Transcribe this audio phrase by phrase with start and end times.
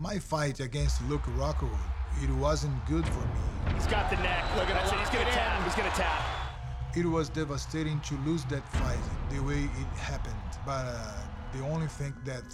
[0.00, 1.76] My fight against Luke Rockhold,
[2.22, 3.74] it wasn't good for me.
[3.74, 4.46] He's got the neck.
[4.56, 4.98] Look at that.
[4.98, 5.62] He's gonna tap.
[5.62, 6.96] He's gonna tap.
[6.96, 10.34] It was devastating to lose that fight the way it happened.
[10.64, 11.12] But uh,
[11.52, 12.44] the only thing that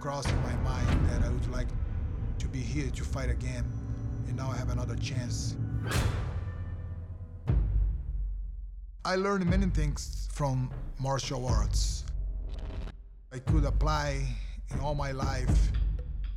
[0.00, 1.68] crossed my mind that I would like
[2.40, 3.64] to be here to fight again,
[4.26, 5.54] and now I have another chance.
[9.04, 12.02] I learned many things from martial arts.
[13.32, 14.26] I could apply
[14.72, 15.70] in all my life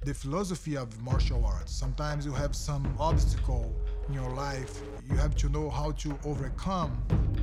[0.09, 1.71] the philosophy of martial arts.
[1.71, 3.75] Sometimes you have some obstacle
[4.07, 6.97] in your life, you have to know how to overcome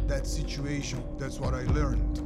[0.09, 1.01] that situation.
[1.16, 2.16] That's what I learned.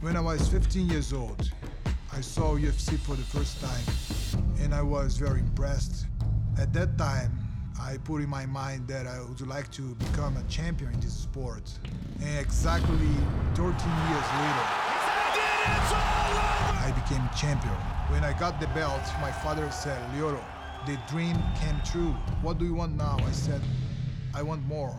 [0.00, 1.52] When I was 15 years old,
[2.14, 6.06] I saw UFC for the first time and I was very impressed.
[6.58, 7.30] At that time,
[7.78, 11.12] I put in my mind that I would like to become a champion in this
[11.12, 11.70] sport.
[12.22, 13.10] And exactly
[13.54, 14.85] 13 years later,
[17.36, 17.74] champion.
[18.08, 20.42] When I got the belt, my father said, Lyoto,
[20.86, 22.14] the dream came true.
[22.40, 23.18] What do you want now?
[23.26, 23.60] I said,
[24.34, 24.94] I want more.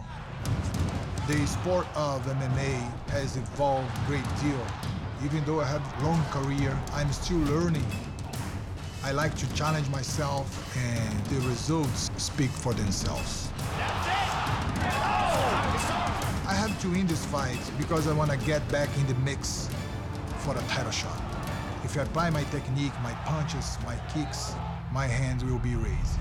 [1.27, 2.75] The sport of MMA
[3.09, 4.65] has evolved a great deal.
[5.25, 7.85] Even though I have a long career, I'm still learning.
[9.03, 13.49] I like to challenge myself and the results speak for themselves.
[16.45, 19.69] I have to win this fight because I want to get back in the mix
[20.39, 21.36] for a title shot.
[21.87, 24.51] If I apply my technique, my punches, my kicks,
[24.91, 26.19] my hands will be raised.